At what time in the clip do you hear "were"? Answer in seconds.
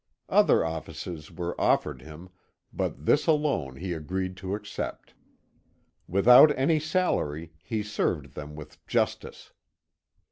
1.31-1.53